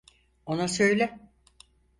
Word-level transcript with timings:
Ona 0.45 0.67
söyle. 0.67 1.19